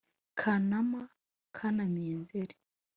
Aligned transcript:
kanama 0.39 1.01
kanamiye 1.55 2.13
nzeri 2.21 2.55